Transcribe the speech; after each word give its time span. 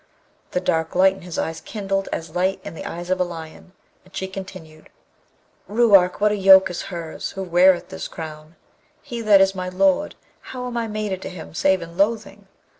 The 0.49 0.59
dark 0.59 0.95
light 0.95 1.13
in 1.13 1.21
his 1.21 1.37
eyes 1.37 1.61
kindled 1.61 2.09
as 2.11 2.33
light 2.35 2.59
in 2.63 2.73
the 2.73 2.85
eyes 2.87 3.11
of 3.11 3.19
a 3.19 3.23
lion, 3.23 3.73
and 4.03 4.15
she 4.15 4.27
continued, 4.27 4.89
'Ruark, 5.67 6.19
what 6.19 6.31
a 6.31 6.35
yoke 6.35 6.71
is 6.71 6.81
hers 6.89 7.33
who 7.33 7.43
weareth 7.43 7.89
this 7.89 8.07
crown! 8.07 8.55
He 9.03 9.21
that 9.21 9.41
is 9.41 9.53
my 9.53 9.69
lord, 9.69 10.15
how 10.41 10.65
am 10.65 10.75
I 10.75 10.87
mated 10.87 11.21
to 11.21 11.29
him 11.29 11.53
save 11.53 11.83
in 11.83 11.97
loathing? 11.97 12.47